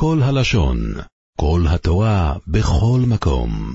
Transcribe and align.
כל 0.00 0.20
הלשון, 0.22 0.78
כל 1.40 1.60
התורה, 1.68 2.34
בכל 2.46 3.00
מקום. 3.06 3.74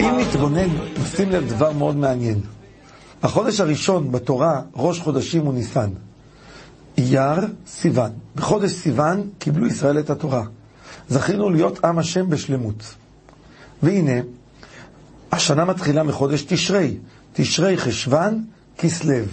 אם 0.00 0.18
נתבונן, 0.20 0.68
נשים 1.02 1.30
לב 1.30 1.48
דבר 1.48 1.72
מאוד 1.72 1.96
מעניין. 1.96 2.40
החודש 3.22 3.60
הראשון 3.60 4.12
בתורה, 4.12 4.62
ראש 4.76 5.00
חודשים 5.00 5.46
הוא 5.46 5.54
ניסן. 5.54 5.90
אייר, 6.98 7.40
סיוון. 7.66 8.10
בחודש 8.36 8.70
סיוון 8.70 9.30
קיבלו 9.38 9.66
ישראל 9.66 9.98
את 9.98 10.10
התורה. 10.10 10.44
זכינו 11.08 11.50
להיות 11.50 11.84
עם 11.84 11.98
השם 11.98 12.30
בשלמות. 12.30 12.94
והנה, 13.82 14.20
השנה 15.32 15.64
מתחילה 15.64 16.02
מחודש 16.02 16.42
תשרי. 16.42 16.96
תשרי 17.32 17.78
חשוון, 17.78 18.44
כסלו. 18.78 19.24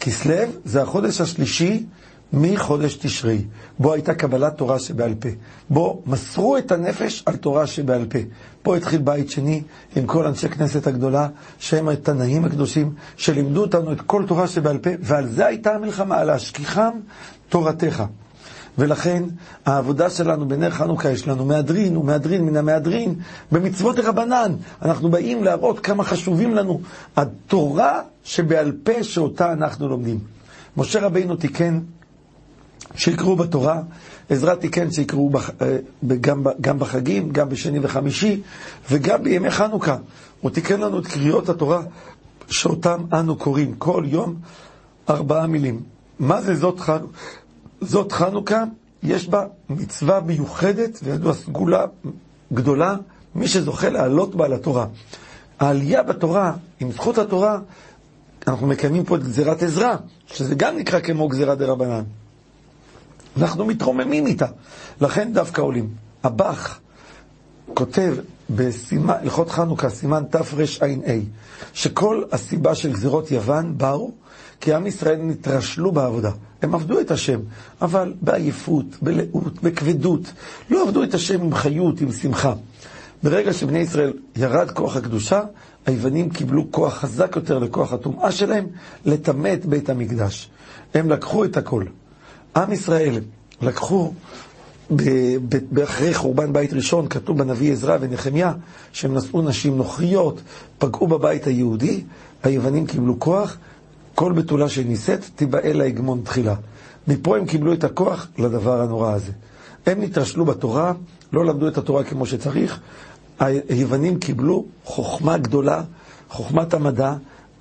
כסלו 0.00 0.34
זה 0.64 0.82
החודש 0.82 1.20
השלישי 1.20 1.84
מחודש 2.32 2.94
תשרי, 2.94 3.44
בו 3.78 3.92
הייתה 3.92 4.14
קבלת 4.14 4.56
תורה 4.56 4.78
שבעל 4.78 5.14
פה, 5.14 5.28
בו 5.70 6.02
מסרו 6.06 6.58
את 6.58 6.72
הנפש 6.72 7.22
על 7.26 7.36
תורה 7.36 7.66
שבעל 7.66 8.06
פה. 8.08 8.18
פה 8.62 8.76
התחיל 8.76 9.00
בית 9.00 9.30
שני 9.30 9.62
עם 9.96 10.06
כל 10.06 10.26
אנשי 10.26 10.48
כנסת 10.48 10.86
הגדולה, 10.86 11.28
שהם 11.58 11.88
התנאים 11.88 12.44
הקדושים, 12.44 12.94
שלימדו 13.16 13.60
אותנו 13.60 13.92
את 13.92 14.00
כל 14.00 14.24
תורה 14.26 14.46
שבעל 14.46 14.78
פה, 14.78 14.90
ועל 15.00 15.28
זה 15.28 15.46
הייתה 15.46 15.74
המלחמה, 15.74 16.18
על 16.18 16.26
להשכיחם 16.26 16.90
תורתך. 17.48 18.04
ולכן 18.80 19.22
העבודה 19.66 20.10
שלנו 20.10 20.48
בנר 20.48 20.70
חנוכה, 20.70 21.10
יש 21.10 21.28
לנו 21.28 21.44
מהדרין 21.44 21.96
ומהדרין 21.96 22.44
מן 22.44 22.56
המהדרין 22.56 23.14
במצוות 23.52 23.96
דרבנן. 23.96 24.54
אנחנו 24.82 25.10
באים 25.10 25.44
להראות 25.44 25.80
כמה 25.80 26.04
חשובים 26.04 26.54
לנו 26.54 26.80
התורה 27.16 28.02
שבעל 28.24 28.72
פה 28.82 29.02
שאותה 29.04 29.52
אנחנו 29.52 29.88
לומדים. 29.88 30.18
משה 30.76 31.00
רבינו 31.00 31.36
תיקן 31.36 31.80
שיקראו 32.94 33.36
בתורה, 33.36 33.82
עזרא 34.30 34.54
תיקן 34.54 34.90
שיקראו 34.90 35.30
בח, 35.30 35.50
אה, 35.62 35.76
גם, 36.20 36.44
גם 36.60 36.78
בחגים, 36.78 37.30
גם 37.30 37.48
בשני 37.48 37.78
וחמישי, 37.82 38.40
וגם 38.90 39.24
בימי 39.24 39.50
חנוכה. 39.50 39.96
הוא 40.40 40.50
תיקן 40.50 40.80
לנו 40.80 40.98
את 40.98 41.06
קריאות 41.06 41.48
התורה 41.48 41.82
שאותם 42.48 43.04
אנו 43.12 43.36
קוראים 43.36 43.74
כל 43.74 44.04
יום 44.06 44.34
ארבעה 45.10 45.46
מילים. 45.46 45.80
מה 46.18 46.40
זה 46.42 46.54
זאת, 46.56 46.80
חנ... 46.80 46.98
זאת 47.80 48.12
חנוכה? 48.12 48.64
יש 49.02 49.28
בה 49.28 49.44
מצווה 49.70 50.20
מיוחדת 50.20 51.00
וידוע 51.02 51.34
סגולה 51.34 51.86
גדולה, 52.52 52.96
מי 53.34 53.48
שזוכה 53.48 53.90
לעלות 53.90 54.34
בה 54.34 54.48
לתורה. 54.48 54.86
העלייה 55.60 56.02
בתורה, 56.02 56.52
עם 56.80 56.92
זכות 56.92 57.18
התורה, 57.18 57.58
אנחנו 58.46 58.66
מקיימים 58.66 59.04
פה 59.04 59.16
את 59.16 59.22
גזירת 59.22 59.62
עזרא, 59.62 59.96
שזה 60.26 60.54
גם 60.54 60.76
נקרא 60.76 61.00
כמו 61.00 61.28
גזירת 61.28 61.58
דה 61.58 61.66
רבנן. 61.66 62.02
אנחנו 63.36 63.64
מתרוממים 63.64 64.26
איתה, 64.26 64.46
לכן 65.00 65.32
דווקא 65.32 65.62
עולים. 65.62 65.88
הבח 66.24 66.80
כותב 67.74 68.14
בהלכות 68.48 69.50
חנוכה, 69.50 69.90
סימן 69.90 70.24
תרע"ה, 70.30 71.12
שכל 71.72 72.22
הסיבה 72.32 72.74
של 72.74 72.92
גזירות 72.92 73.30
יוון 73.30 73.78
באו 73.78 74.10
כי 74.60 74.74
עם 74.74 74.86
ישראל 74.86 75.18
נתרשלו 75.22 75.92
בעבודה. 75.92 76.30
הם 76.62 76.74
עבדו 76.74 77.00
את 77.00 77.10
השם, 77.10 77.40
אבל 77.82 78.14
בעייפות, 78.20 78.86
בלאות, 79.02 79.62
בכבדות. 79.62 80.32
לא 80.70 80.82
עבדו 80.82 81.02
את 81.02 81.14
השם 81.14 81.42
עם 81.42 81.54
חיות, 81.54 82.00
עם 82.00 82.12
שמחה. 82.12 82.54
ברגע 83.22 83.52
שבני 83.52 83.78
ישראל 83.78 84.12
ירד 84.36 84.70
כוח 84.70 84.96
הקדושה, 84.96 85.42
היוונים 85.86 86.30
קיבלו 86.30 86.72
כוח 86.72 86.94
חזק 86.94 87.36
יותר 87.36 87.58
לכוח 87.58 87.92
הטומאה 87.92 88.32
שלהם, 88.32 88.66
לטמא 89.04 89.54
את 89.54 89.66
בית 89.66 89.90
המקדש. 89.90 90.50
הם 90.94 91.10
לקחו 91.10 91.44
את 91.44 91.56
הכל. 91.56 91.84
עם 92.56 92.72
ישראל 92.72 93.20
לקחו, 93.62 94.12
אחרי 95.84 96.14
חורבן 96.14 96.52
בית 96.52 96.72
ראשון, 96.72 97.08
כתוב 97.08 97.38
בנביא 97.38 97.72
עזרא 97.72 97.96
ונחמיה, 98.00 98.52
שהם 98.92 99.14
נשאו 99.14 99.42
נשים 99.42 99.76
נוכריות, 99.76 100.40
פגעו 100.78 101.06
בבית 101.06 101.46
היהודי, 101.46 102.02
היוונים 102.42 102.86
קיבלו 102.86 103.18
כוח, 103.18 103.56
כל 104.20 104.32
בתולה 104.32 104.68
שנישאת 104.68 105.24
תיבאה 105.36 105.72
להגמון 105.72 106.20
תחילה. 106.24 106.54
מפה 107.08 107.36
הם 107.36 107.46
קיבלו 107.46 107.72
את 107.72 107.84
הכוח 107.84 108.28
לדבר 108.38 108.80
הנורא 108.80 109.12
הזה. 109.12 109.32
הם 109.86 110.00
נתרשלו 110.00 110.44
בתורה, 110.44 110.92
לא 111.32 111.44
למדו 111.44 111.68
את 111.68 111.78
התורה 111.78 112.04
כמו 112.04 112.26
שצריך, 112.26 112.80
היוונים 113.38 114.18
קיבלו 114.18 114.64
חוכמה 114.84 115.38
גדולה, 115.38 115.82
חוכמת 116.28 116.74
המדע, 116.74 117.14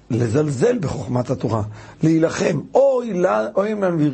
לזלזל 0.10 0.78
בחוכמת 0.80 1.30
התורה, 1.30 1.64
להילחם, 2.04 2.60
אוי 2.74 3.14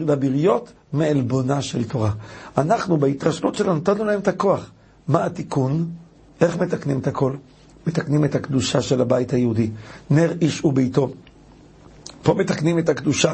לבריות 0.08 0.74
מעלבונה 0.94 1.62
של 1.62 1.84
תורה. 1.84 2.12
אנחנו 2.58 2.98
בהתרשלות 2.98 3.56
שלנו 3.56 3.76
נתנו 3.76 4.06
להם 4.06 4.20
את 4.20 4.28
הכוח. 4.28 4.72
מה 5.08 5.26
התיקון? 5.26 5.90
איך 6.42 6.58
מתקנים 6.58 7.00
את 7.00 7.08
הכל? 7.08 7.34
מתקנים 7.88 8.26
את 8.26 8.36
הקדושה 8.36 8.82
של 8.82 9.02
הבית 9.02 9.34
היהודי. 9.34 9.70
נר 10.10 10.34
איש 10.42 10.66
וביתו. 10.66 11.10
פה 12.26 12.34
מתקנים 12.34 12.80
את 12.80 12.90
הקדושה. 12.90 13.34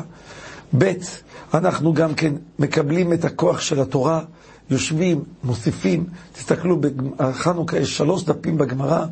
ב', 0.78 0.92
אנחנו 1.54 1.94
גם 1.94 2.16
כן 2.16 2.34
מקבלים 2.60 3.14
את 3.14 3.26
הכוח 3.26 3.62
של 3.62 3.82
התורה, 3.82 4.22
יושבים, 4.70 5.24
מוסיפים, 5.44 6.06
תסתכלו, 6.34 6.82
בחנוכה 6.82 7.78
יש 7.78 7.98
שלוש 7.98 8.24
דפים 8.24 8.58
בגמרא, 8.58 9.06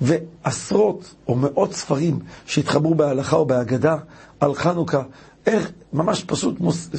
ועשרות 0.00 1.14
או 1.28 1.34
מאות 1.34 1.72
ספרים 1.74 2.18
שהתחברו 2.46 2.94
בהלכה 2.94 3.36
או 3.36 3.46
בהגדה 3.46 3.96
על 4.40 4.54
חנוכה. 4.54 5.02
איך, 5.46 5.70
ממש 5.92 6.24
פשוט 6.24 6.54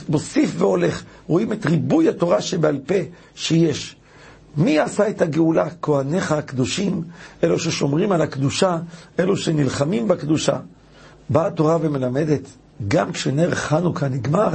מוסיף 0.10 0.54
והולך. 0.58 1.04
רואים 1.28 1.54
את 1.54 1.66
ריבוי 1.66 2.10
התורה 2.10 2.42
שבעל 2.42 2.80
פה 2.86 2.96
שיש. 3.36 3.96
מי 4.58 4.80
עשה 4.80 5.10
את 5.10 5.22
הגאולה? 5.22 5.68
כהניך 5.82 6.32
הקדושים, 6.32 7.04
אלו 7.44 7.60
ששומרים 7.60 8.12
על 8.12 8.22
הקדושה, 8.22 8.78
אלו 9.20 9.38
שנלחמים 9.38 10.08
בקדושה. 10.08 10.58
באה 11.30 11.48
התורה 11.48 11.78
ומלמדת, 11.82 12.42
גם 12.88 13.12
כשנר 13.12 13.56
חנוכה 13.56 14.08
נגמר, 14.08 14.50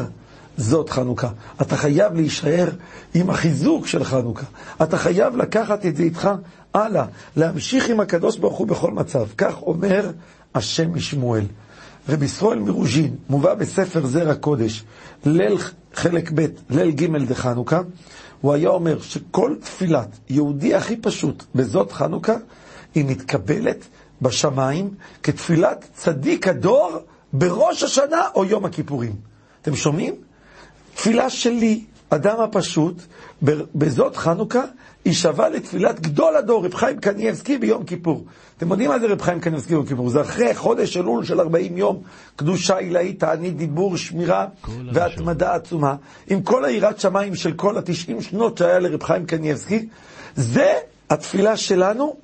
זאת 0.56 0.90
חנוכה. 0.90 1.28
אתה 1.62 1.76
חייב 1.76 2.14
להישאר 2.14 2.68
עם 3.14 3.30
החיזוק 3.30 3.86
של 3.86 4.04
חנוכה. 4.04 4.46
אתה 4.82 4.98
חייב 4.98 5.36
לקחת 5.36 5.86
את 5.86 5.96
זה 5.96 6.02
איתך 6.02 6.30
הלאה, 6.74 7.04
להמשיך 7.36 7.90
עם 7.90 8.00
הקדוש 8.00 8.38
ברוך 8.38 8.58
הוא 8.58 8.66
בכל 8.66 8.90
מצב. 8.90 9.26
כך 9.38 9.62
אומר 9.62 10.10
השם 10.54 10.94
משמואל. 10.94 11.44
רבי 12.08 12.24
ישראל 12.24 12.58
מרוז'ין, 12.58 13.16
מובא 13.28 13.54
בספר 13.54 14.06
זרע 14.06 14.34
קודש, 14.34 14.84
ליל 15.24 15.58
חלק 15.94 16.30
ב', 16.34 16.46
ליל 16.70 16.90
ג' 16.90 17.24
דחנוכה, 17.24 17.80
הוא 18.40 18.52
היה 18.54 18.68
אומר 18.68 19.00
שכל 19.00 19.54
תפילת 19.60 20.18
יהודי 20.30 20.74
הכי 20.74 20.96
פשוט 20.96 21.44
בזאת 21.54 21.92
חנוכה, 21.92 22.34
היא 22.94 23.04
מתקבלת 23.04 23.84
בשמיים 24.22 24.90
כתפילת 25.22 25.88
צדיק 25.94 26.48
הדור 26.48 26.98
בראש 27.32 27.82
השנה 27.82 28.22
או 28.34 28.44
יום 28.44 28.64
הכיפורים. 28.64 29.12
אתם 29.62 29.76
שומעים? 29.76 30.14
תפילה 30.94 31.30
שלי, 31.30 31.84
אדם 32.10 32.40
הפשוט, 32.40 33.02
בזאת 33.74 34.16
חנוכה, 34.16 34.62
היא 35.04 35.14
שווה 35.14 35.48
לתפילת 35.48 36.00
גדול 36.00 36.36
הדור, 36.36 36.64
רב 36.64 36.74
חיים 36.74 36.98
קניאבסקי 36.98 37.58
ביום 37.58 37.84
כיפור. 37.84 38.24
אתם 38.56 38.70
יודעים 38.70 38.90
מה 38.90 38.98
זה 38.98 39.06
רב 39.06 39.22
חיים 39.22 39.40
קניאבסקי 39.40 39.68
ביום 39.68 39.86
כיפור? 39.86 40.08
זה 40.08 40.20
אחרי 40.20 40.54
חודש 40.54 40.96
אלול 40.96 41.24
של 41.24 41.40
40 41.40 41.76
יום, 41.76 42.02
קדושה 42.36 42.76
עילאית, 42.76 43.20
תענית 43.20 43.56
דיבור, 43.56 43.96
שמירה 43.96 44.46
והתמדה 44.92 45.54
עצומה, 45.54 45.94
עם 46.26 46.42
כל 46.42 46.64
היראת 46.64 47.00
שמיים 47.00 47.34
של 47.34 47.52
כל 47.52 47.78
ה-90 47.78 48.22
שנות 48.22 48.58
שהיה 48.58 48.78
לרב 48.78 49.02
חיים 49.02 49.26
קניאבסקי, 49.26 49.88
זה 50.36 50.72
התפילה 51.10 51.56
שלנו, 51.56 52.16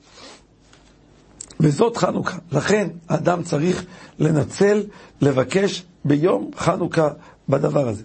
וזאת 1.64 1.96
חנוכה. 1.96 2.38
לכן 2.52 2.88
האדם 3.08 3.42
צריך 3.42 3.84
לנצל, 4.18 4.82
לבקש 5.20 5.84
ביום 6.04 6.50
חנוכה 6.56 7.08
בדבר 7.48 7.88
הזה. 7.88 8.02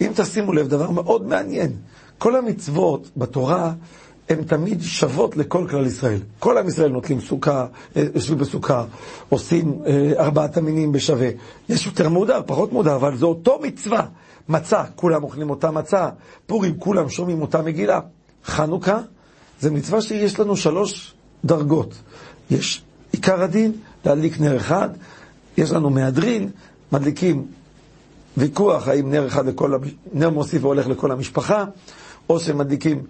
אם 0.00 0.10
תשימו 0.14 0.52
לב, 0.52 0.68
דבר 0.68 0.90
מאוד 0.90 1.26
מעניין, 1.26 1.72
כל 2.18 2.36
המצוות 2.36 3.10
בתורה 3.16 3.72
הן 4.28 4.42
תמיד 4.44 4.82
שוות 4.82 5.36
לכל 5.36 5.66
כלל 5.70 5.86
ישראל. 5.86 6.20
כל 6.38 6.58
עם 6.58 6.68
ישראל 6.68 6.90
נוטלים 6.90 7.20
סוכה, 7.20 7.66
אה, 7.96 8.04
יושבים 8.14 8.38
בסוכה, 8.38 8.84
עושים 9.28 9.78
אה, 9.86 10.12
ארבעת 10.18 10.56
המינים 10.56 10.92
בשווה. 10.92 11.28
יש 11.68 11.86
יותר 11.86 12.08
מודר, 12.08 12.40
פחות 12.46 12.72
מודר, 12.72 12.94
אבל 12.96 13.16
זה 13.16 13.26
אותו 13.26 13.58
מצווה. 13.62 14.06
מצה, 14.48 14.84
כולם 14.96 15.24
אוכלים 15.24 15.50
אותה 15.50 15.70
מצה, 15.70 16.08
פורים, 16.46 16.78
כולם 16.78 17.08
שומעים 17.08 17.42
אותה 17.42 17.62
מגילה. 17.62 18.00
חנוכה, 18.44 18.98
זה 19.60 19.70
מצווה 19.70 20.02
שיש 20.02 20.40
לנו 20.40 20.56
שלוש 20.56 21.14
דרגות. 21.44 21.94
יש 22.50 22.82
עיקר 23.12 23.42
הדין, 23.42 23.72
להדליק 24.04 24.40
נר 24.40 24.56
אחד, 24.56 24.88
יש 25.56 25.70
לנו 25.70 25.90
מהדרין, 25.90 26.50
מדליקים 26.92 27.46
ויכוח 28.36 28.88
האם 28.88 29.10
נר 29.10 29.26
אחד 29.26 29.46
לכל, 29.46 29.74
נר 30.12 30.30
מוסיף 30.30 30.64
והולך 30.64 30.86
לכל 30.88 31.12
המשפחה, 31.12 31.64
או 32.28 32.40
שמדליקים, 32.40 33.02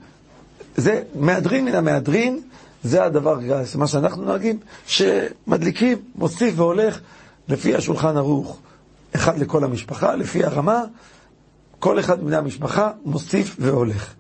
זה 0.76 1.02
מהדרין 1.14 1.64
מן 1.64 1.75
המהדרין, 1.75 2.40
זה 2.84 3.04
הדבר, 3.04 3.38
מה 3.78 3.87
שאנחנו 3.87 4.25
נוהגים, 4.25 4.58
שמדליקים, 4.87 5.99
מוסיף 6.14 6.55
והולך 6.56 7.00
לפי 7.48 7.75
השולחן 7.75 8.16
ערוך, 8.16 8.58
אחד 9.14 9.38
לכל 9.38 9.64
המשפחה, 9.64 10.14
לפי 10.14 10.44
הרמה, 10.44 10.82
כל 11.78 12.00
אחד 12.00 12.22
מבני 12.22 12.37
המשפחה 12.37 12.90
מוסיף 13.05 13.56
והולך. 13.58 14.14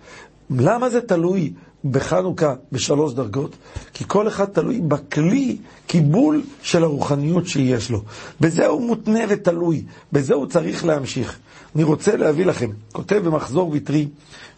למה 0.50 0.90
זה 0.90 1.00
תלוי 1.00 1.52
בחנוכה 1.84 2.54
בשלוש 2.72 3.14
דרגות? 3.14 3.56
כי 3.92 4.04
כל 4.06 4.28
אחד 4.28 4.44
תלוי 4.44 4.80
בכלי 4.80 5.56
קיבול 5.86 6.42
של 6.62 6.84
הרוחניות 6.84 7.46
שיש 7.46 7.90
לו. 7.90 8.02
בזה 8.40 8.66
הוא 8.66 8.86
מותנה 8.86 9.20
ותלוי, 9.28 9.84
בזה 10.12 10.34
הוא 10.34 10.46
צריך 10.46 10.84
להמשיך. 10.84 11.38
אני 11.76 11.82
רוצה 11.82 12.16
להביא 12.16 12.46
לכם, 12.46 12.70
כותב 12.92 13.16
במחזור 13.24 13.70
ויטרי, 13.70 14.08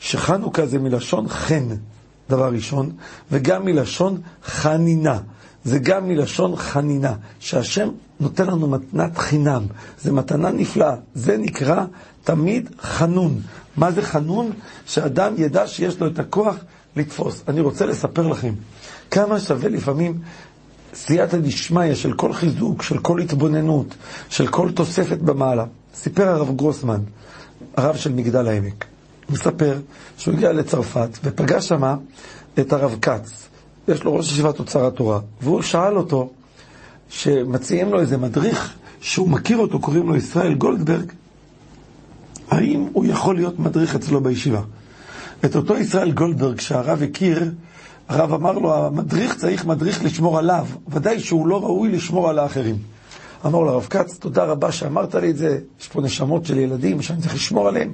שחנוכה 0.01 0.67
זה 0.67 0.79
מלשון 0.79 1.29
חן, 1.29 1.69
דבר 2.31 2.53
ראשון, 2.53 2.91
וגם 3.31 3.65
מלשון 3.65 4.21
חנינה. 4.45 5.19
זה 5.65 5.79
גם 5.79 6.09
מלשון 6.09 6.57
חנינה, 6.57 7.15
שהשם 7.41 7.89
נותן 8.21 8.47
לנו 8.47 8.69
מתנת 8.69 9.19
חינם, 9.19 9.63
זה 10.01 10.13
מתנה 10.13 10.51
נפלאה, 10.51 10.95
זה 11.15 11.37
נקרא 11.37 11.85
תמיד 12.25 12.71
חנון. 12.81 13.41
מה 13.77 13.91
זה 13.93 14.03
חנון? 14.03 14.51
שאדם 14.87 15.35
ידע 15.37 15.67
שיש 15.67 16.01
לו 16.01 16.07
את 16.07 16.19
הכוח 16.19 16.57
לתפוס. 16.97 17.43
אני 17.49 17.61
רוצה 17.61 17.87
לספר 17.87 18.27
לכם 18.27 18.55
כמה 19.11 19.41
שווה 19.41 19.69
לפעמים 19.69 20.19
סייעתא 20.95 21.39
דשמיא 21.39 21.95
של 21.95 22.13
כל 22.13 22.33
חיזוק, 22.33 22.83
של 22.83 22.99
כל 22.99 23.21
התבוננות, 23.21 23.95
של 24.29 24.47
כל 24.47 24.73
תוספת 24.73 25.19
במעלה. 25.19 25.65
סיפר 25.95 26.29
הרב 26.29 26.57
גרוסמן, 26.57 27.01
הרב 27.77 27.97
של 27.97 28.13
מגדל 28.13 28.49
העמק, 28.49 28.85
מספר 29.31 29.81
שהוא 30.19 30.35
הגיע 30.35 30.53
לצרפת 30.53 31.09
ופגש 31.25 31.69
שמה 31.69 31.97
את 32.59 32.73
הרב 32.73 32.97
כץ, 33.03 33.49
יש 33.89 34.05
לו 34.05 34.15
ראש 34.15 34.33
ישיבת 34.33 34.59
אוצר 34.59 34.87
התורה, 34.87 35.21
והוא 35.43 35.63
שאל 35.63 35.97
אותו, 35.97 36.31
שמציעים 37.09 37.93
לו 37.93 38.01
איזה 38.01 38.17
מדריך 38.17 38.75
שהוא 39.01 39.29
מכיר 39.29 39.59
אותו, 39.59 39.79
קוראים 39.79 40.09
לו 40.09 40.17
ישראל 40.17 40.55
גולדברג, 40.55 41.13
האם 42.51 42.89
הוא 42.93 43.07
יכול 43.07 43.37
להיות 43.37 43.59
מדריך 43.59 43.95
אצלו 43.95 44.21
בישיבה? 44.21 44.61
את 45.45 45.57
אותו 45.57 45.77
ישראל 45.77 46.13
גולדברג 46.13 46.61
שהרב 46.61 47.03
הכיר, 47.03 47.51
הרב 48.09 48.33
אמר 48.33 48.53
לו, 48.53 48.75
המדריך 48.75 49.37
צריך 49.37 49.65
מדריך 49.65 50.05
לשמור 50.05 50.39
עליו, 50.39 50.67
ודאי 50.89 51.21
שהוא 51.21 51.47
לא 51.47 51.63
ראוי 51.63 51.89
לשמור 51.89 52.31
על 52.31 52.39
האחרים. 52.39 52.77
אמר 53.47 53.61
לו 53.61 53.71
הרב 53.71 53.87
כץ, 53.91 54.19
תודה 54.19 54.45
רבה 54.45 54.73
שאמרת 54.73 55.15
לי 55.15 55.31
את 55.31 55.37
זה, 55.37 55.59
יש 55.81 55.89
פה 55.89 56.01
נשמות 56.01 56.47
של 56.47 56.59
ילדים 56.59 57.03
שאני 57.03 57.21
צריך 57.21 57.35
לשמור 57.35 57.69
עליהם, 57.69 57.93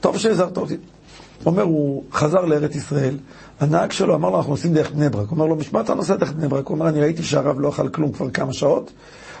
טוב 0.00 0.18
שהזהרת 0.18 0.56
אותי. 0.56 0.76
אומר, 1.46 1.62
הוא 1.62 2.04
חזר 2.12 2.44
לארץ 2.44 2.76
ישראל, 2.76 3.16
הנהג 3.60 3.92
שלו 3.92 4.14
אמר 4.14 4.30
לו, 4.30 4.36
אנחנו 4.36 4.50
נוסעים 4.50 4.74
דרך 4.74 4.90
בני 4.90 5.08
ברק. 5.08 5.30
אומר 5.30 5.46
לו, 5.46 5.56
בשביל 5.56 5.78
מה 5.78 5.84
אתה 5.84 5.94
נוסע 5.94 6.16
דרך 6.16 6.32
בני 6.32 6.48
ברק? 6.48 6.66
הוא 6.66 6.74
אומר, 6.74 6.88
אני 6.88 7.00
ראיתי 7.00 7.22
שהרב 7.22 7.60
לא 7.60 7.68
אכל 7.68 7.88
כלום 7.88 8.12
כבר 8.12 8.30
כמה 8.30 8.52
שעות, 8.52 8.92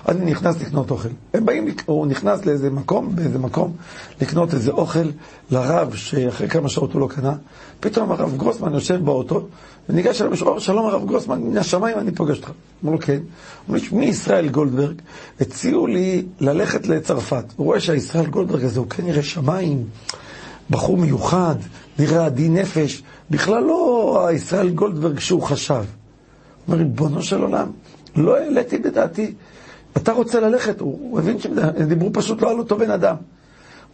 אני 0.08 0.30
נכנס 0.30 0.60
לקנות 0.60 0.90
אוכל. 0.90 1.08
הם 1.34 1.46
באים, 1.46 1.68
הוא 1.86 2.06
נכנס 2.06 2.46
לאיזה 2.46 2.70
מקום, 2.70 3.16
באיזה 3.16 3.38
מקום, 3.38 3.72
לקנות 4.20 4.54
איזה 4.54 4.70
אוכל 4.70 5.10
לרב, 5.50 5.94
שאחרי 5.94 6.48
כמה 6.48 6.68
שעות 6.68 6.92
הוא 6.92 7.00
לא 7.00 7.08
קנה. 7.10 7.34
פתאום 7.80 8.12
הרב 8.12 8.36
גרוסמן 8.36 8.74
יושב 8.74 9.04
באוטו, 9.04 9.46
וניגש 9.88 10.22
אליו, 10.22 10.32
אומר, 10.42 10.58
שלום 10.58 10.86
הרב 10.86 11.06
גרוסמן, 11.06 11.42
מן 11.42 11.58
השמיים 11.58 11.98
אני 11.98 12.12
פוגש 12.12 12.36
אותך. 12.36 12.50
אמר 12.84 12.92
לו, 12.92 12.98
כן. 12.98 13.20
הוא 13.66 13.76
אומר, 13.76 13.80
מישראל 13.92 14.48
גולדברג, 14.48 14.94
הציעו 15.40 15.86
לי 15.86 16.24
ללכת 16.40 16.86
לצרפת. 16.86 17.44
הוא 17.56 17.66
רואה 17.66 17.80
שהישראל 17.80 18.26
גולדברג 18.26 18.64
הזה 18.64 18.80
הוא 18.80 18.88
כנראה 18.88 19.22
שמיים, 19.22 19.84
בחור 20.70 20.96
מיוחד, 20.96 21.54
נראה 21.98 22.26
עדין 22.26 22.54
נפש, 22.54 23.02
בכלל 23.30 23.62
לא 23.62 24.24
הישראל 24.28 24.70
גולדברג 24.70 25.18
שהוא 25.18 25.42
חשב. 25.42 25.84
אומר, 26.68 26.78
ריבונו 26.78 27.22
של 27.22 27.42
עולם, 27.42 27.70
לא 28.16 28.36
העליתי 28.36 28.78
בדעתי. 28.78 29.34
אתה 29.96 30.12
רוצה 30.12 30.40
ללכת, 30.40 30.80
הוא, 30.80 30.98
הוא 31.10 31.18
הבין 31.18 31.38
שהם 31.38 31.88
דיברו 31.88 32.12
פשוט 32.12 32.42
לא 32.42 32.50
על 32.50 32.58
אותו 32.58 32.78
בן 32.78 32.90
אדם. 32.90 33.16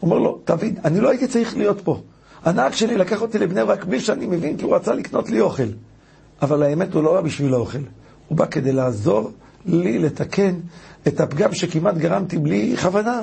הוא 0.01 0.11
אומר 0.11 0.23
לו, 0.23 0.39
תבין, 0.45 0.75
אני 0.85 1.01
לא 1.01 1.11
הייתי 1.11 1.27
צריך 1.27 1.57
להיות 1.57 1.81
פה. 1.81 2.01
הנהג 2.45 2.73
שלי 2.73 2.97
לקח 2.97 3.23
אותי 3.23 3.39
לבני 3.39 3.65
ברק 3.65 3.85
בלי 3.85 4.01
שאני 4.01 4.27
מבין, 4.27 4.57
כי 4.57 4.65
הוא 4.65 4.75
רצה 4.75 4.95
לקנות 4.95 5.31
לי 5.31 5.41
אוכל. 5.41 5.69
אבל 6.43 6.63
האמת, 6.63 6.95
הוא 6.95 7.03
לא 7.03 7.13
בא 7.13 7.21
בשביל 7.21 7.55
האוכל. 7.55 7.79
הוא 8.29 8.39
בא 8.39 8.47
כדי 8.47 8.73
לעזור 8.73 9.31
לי 9.67 9.99
לתקן 9.99 10.55
את 11.09 11.21
הפגם 11.21 11.55
שכמעט 11.55 11.95
גרמתי 11.95 12.39
בלי 12.39 12.77
כוונה, 12.83 13.23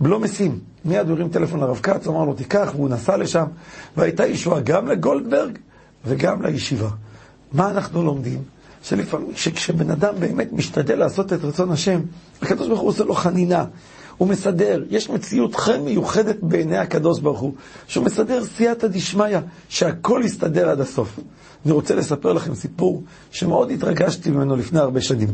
בלא 0.00 0.20
משים. 0.20 0.58
מיד 0.84 1.08
הוא 1.08 1.16
הרים 1.16 1.28
טלפון 1.28 1.60
לרב 1.60 1.80
כץ, 1.82 2.06
אמר 2.06 2.24
לו, 2.24 2.34
תיקח, 2.34 2.72
והוא 2.74 2.88
נסע 2.88 3.16
לשם, 3.16 3.44
והייתה 3.96 4.26
ישועה 4.26 4.60
גם 4.60 4.88
לגולדברג 4.88 5.58
וגם 6.04 6.42
לישיבה. 6.42 6.88
מה 7.52 7.70
אנחנו 7.70 8.02
לומדים? 8.02 8.53
שלפעמים, 8.84 9.28
שכשבן 9.36 9.90
אדם 9.90 10.14
באמת 10.18 10.52
משתדל 10.52 10.98
לעשות 10.98 11.32
את 11.32 11.44
רצון 11.44 11.70
השם, 11.70 12.00
הקדוש 12.42 12.68
ברוך 12.68 12.80
הוא 12.80 12.88
עושה 12.88 13.04
לו 13.04 13.14
חנינה, 13.14 13.64
הוא 14.16 14.28
מסדר, 14.28 14.82
יש 14.90 15.10
מציאות 15.10 15.54
חן 15.54 15.80
מיוחדת 15.80 16.36
בעיני 16.42 16.78
הקדוש 16.78 17.20
ברוך 17.20 17.40
הוא, 17.40 17.52
שהוא 17.86 18.04
מסדר 18.04 18.44
סייעתא 18.44 18.86
דשמיא, 18.86 19.38
שהכל 19.68 20.22
יסתדר 20.24 20.68
עד 20.68 20.80
הסוף. 20.80 21.18
אני 21.64 21.72
רוצה 21.72 21.94
לספר 21.94 22.32
לכם 22.32 22.54
סיפור 22.54 23.02
שמאוד 23.30 23.70
התרגשתי 23.70 24.30
ממנו 24.30 24.56
לפני 24.56 24.78
הרבה 24.78 25.00
שנים. 25.00 25.28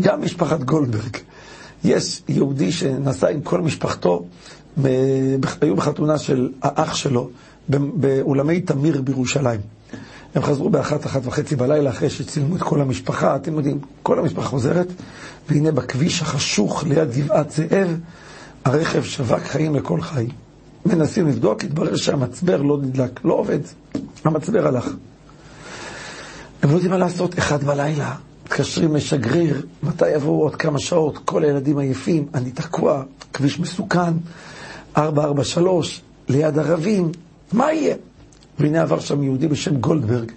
גם 0.00 0.22
משפחת 0.22 0.62
גולדברג. 0.62 1.16
יש 1.84 2.22
יהודי 2.28 2.72
שנסע 2.72 3.28
עם 3.28 3.40
כל 3.40 3.60
משפחתו, 3.60 4.24
היו 5.60 5.76
בחתונה 5.76 6.18
של 6.18 6.50
האח 6.62 6.94
שלו, 6.94 7.30
באולמי 7.68 8.60
תמיר 8.60 9.02
בירושלים. 9.02 9.60
הם 10.34 10.42
חזרו 10.42 10.70
באחת, 10.70 11.06
אחת 11.06 11.20
וחצי 11.24 11.56
בלילה 11.56 11.90
אחרי 11.90 12.10
שצילמו 12.10 12.56
את 12.56 12.62
כל 12.62 12.80
המשפחה, 12.80 13.36
אתם 13.36 13.54
יודעים, 13.54 13.78
כל 14.02 14.18
המשפחה 14.18 14.46
חוזרת, 14.46 14.86
והנה 15.48 15.72
בכביש 15.72 16.22
החשוך 16.22 16.84
ליד 16.84 17.10
גבעת 17.10 17.50
זאב, 17.50 17.98
הרכב 18.64 19.02
שווק 19.02 19.42
חיים 19.42 19.74
לכל 19.74 20.00
חי. 20.00 20.26
מנסים 20.86 21.28
לבדוק, 21.28 21.64
התברר 21.64 21.96
שהמצבר 21.96 22.62
לא 22.62 22.78
נדלק, 22.82 23.20
לא 23.24 23.34
עובד, 23.34 23.58
המצבר 24.24 24.66
הלך. 24.66 24.88
הם 26.62 26.70
לא 26.70 26.74
יודעים 26.74 26.90
מה 26.90 26.98
לעשות, 26.98 27.38
אחד 27.38 27.64
בלילה, 27.64 28.14
מתקשרים 28.44 28.96
לשגריר, 28.96 29.66
מתי 29.82 30.10
יבואו 30.10 30.42
עוד 30.42 30.56
כמה 30.56 30.78
שעות, 30.78 31.18
כל 31.24 31.44
הילדים 31.44 31.78
עייפים, 31.78 32.26
אני 32.34 32.50
תקוע, 32.50 33.02
כביש 33.32 33.60
מסוכן, 33.60 34.12
443, 34.96 36.02
ליד 36.28 36.58
ערבים, 36.58 37.12
מה 37.52 37.72
יהיה? 37.72 37.94
והנה 38.62 38.82
עבר 38.82 39.00
שם 39.00 39.22
יהודי 39.22 39.48
בשם 39.48 39.76
גולדברג, 39.76 40.32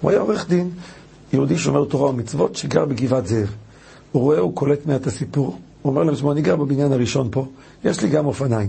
הוא 0.00 0.10
היה 0.10 0.20
עורך 0.20 0.48
דין, 0.48 0.70
יהודי 1.32 1.58
שומר 1.58 1.84
תורה 1.84 2.10
ומצוות, 2.10 2.56
שגר 2.56 2.84
בגבעת 2.84 3.26
זאב. 3.26 3.54
הוא 4.12 4.22
רואה, 4.22 4.38
הוא 4.38 4.54
קולט 4.54 4.86
מעט 4.86 5.06
הסיפור, 5.06 5.58
הוא 5.82 5.90
אומר 5.90 6.02
להם, 6.02 6.16
שמע, 6.16 6.32
אני 6.32 6.42
גר 6.42 6.56
בבניין 6.56 6.92
הראשון 6.92 7.28
פה, 7.30 7.46
יש 7.84 8.02
לי 8.02 8.08
גם 8.08 8.26
אופניים. 8.26 8.68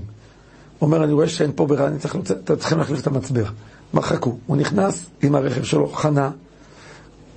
הוא 0.80 0.88
אומר, 0.88 1.04
אני 1.04 1.14
רואה 1.14 1.28
שאין 1.28 1.52
פה 1.56 1.66
ברירה, 1.66 1.98
צריך 1.98 2.18
צריכים 2.58 2.78
להחליף 2.78 3.02
את 3.02 3.08
המצבר. 3.08 3.46
מחקו. 3.94 4.38
הוא 4.48 4.58
נכנס 4.58 5.06
עם 5.22 5.36
הרכב 5.36 5.64
שלו, 5.64 5.88
חנה, 5.88 6.32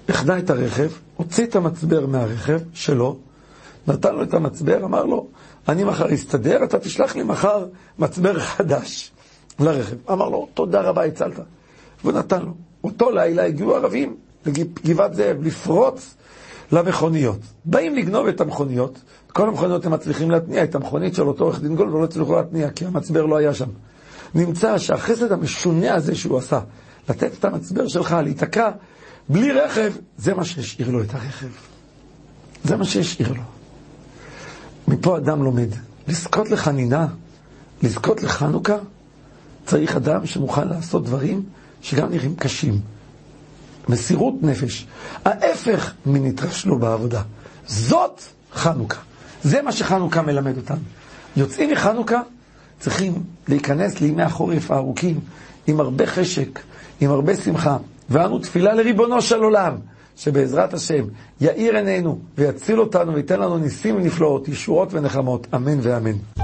החנה 0.08 0.38
את 0.38 0.50
הרכב, 0.50 0.88
הוציא 1.16 1.44
את 1.44 1.56
המצבר 1.56 2.06
מהרכב 2.06 2.58
שלו, 2.74 3.16
נתן 3.88 4.14
לו 4.14 4.22
את 4.22 4.34
המצבר, 4.34 4.84
אמר 4.84 5.04
לו, 5.04 5.26
אני 5.68 5.84
מחר 5.84 6.14
אסתדר, 6.14 6.64
אתה 6.64 6.78
תשלח 6.78 7.16
לי 7.16 7.22
מחר 7.22 7.66
מצבר 7.98 8.38
חדש 8.38 9.10
לרכב. 9.60 9.96
אמר 10.10 10.28
לו, 10.28 10.48
תודה 10.54 10.80
רבה, 10.80 11.04
הצלת. 11.04 11.40
והוא 12.04 12.18
נתן 12.18 12.42
לו. 12.42 12.54
אותו 12.84 13.10
לילה 13.10 13.44
הגיעו 13.46 13.74
ערבים 13.74 14.16
לגבעת 14.46 15.14
זאב, 15.14 15.42
לפרוץ 15.42 16.14
למכוניות. 16.72 17.38
באים 17.64 17.94
לגנוב 17.94 18.26
את 18.26 18.40
המכוניות, 18.40 18.98
כל 19.32 19.48
המכוניות 19.48 19.86
הם 19.86 19.92
מצליחים 19.92 20.30
להתניע, 20.30 20.64
את 20.64 20.74
המכונית 20.74 21.14
של 21.14 21.22
אותו 21.22 21.44
עורך 21.44 21.60
דין 21.60 21.76
גולד 21.76 21.92
לא 21.92 22.04
הצליחו 22.04 22.36
להתניע, 22.36 22.70
כי 22.70 22.84
המצבר 22.84 23.26
לא 23.26 23.36
היה 23.36 23.54
שם. 23.54 23.68
נמצא 24.34 24.78
שהחסד 24.78 25.32
המשונה 25.32 25.94
הזה 25.94 26.14
שהוא 26.14 26.38
עשה, 26.38 26.60
לתת 27.08 27.32
את 27.38 27.44
המצבר 27.44 27.88
שלך, 27.88 28.16
להיתקע 28.22 28.70
בלי 29.28 29.52
רכב, 29.52 29.92
זה 30.18 30.34
מה 30.34 30.44
שהשאיר 30.44 30.90
לו 30.90 31.02
את 31.02 31.14
הרכב. 31.14 31.46
זה 32.64 32.76
מה 32.76 32.84
שהשאיר 32.84 33.32
לו. 33.32 33.42
מפה 34.88 35.16
אדם 35.16 35.42
לומד. 35.42 35.68
לזכות 36.08 36.50
לחנינה, 36.50 37.06
לזכות 37.82 38.22
לחנוכה, 38.22 38.76
צריך 39.66 39.96
אדם 39.96 40.26
שמוכן 40.26 40.68
לעשות 40.68 41.04
דברים 41.04 41.42
שגם 41.84 42.10
נראים 42.10 42.34
קשים. 42.36 42.80
מסירות 43.88 44.34
נפש. 44.42 44.86
ההפך 45.24 45.92
מנתרשלו 46.06 46.78
בעבודה. 46.78 47.22
זאת 47.66 48.22
חנוכה. 48.52 49.00
זה 49.42 49.62
מה 49.62 49.72
שחנוכה 49.72 50.22
מלמד 50.22 50.56
אותנו. 50.56 50.80
יוצאים 51.36 51.70
מחנוכה, 51.70 52.20
צריכים 52.80 53.22
להיכנס 53.48 54.00
לימי 54.00 54.22
החורף 54.22 54.70
הארוכים 54.70 55.20
עם 55.66 55.80
הרבה 55.80 56.06
חשק, 56.06 56.60
עם 57.00 57.10
הרבה 57.10 57.36
שמחה, 57.36 57.76
ואנו 58.10 58.38
תפילה 58.38 58.74
לריבונו 58.74 59.22
של 59.22 59.42
עולם, 59.42 59.74
שבעזרת 60.16 60.74
השם 60.74 61.04
יאיר 61.40 61.76
עינינו 61.76 62.18
ויציל 62.38 62.80
אותנו 62.80 63.14
וייתן 63.14 63.40
לנו 63.40 63.58
ניסים 63.58 63.96
ונפלאות, 63.96 64.48
ישועות 64.48 64.94
ונחמות, 64.94 65.46
אמן 65.54 65.78
ואמן. 65.82 66.43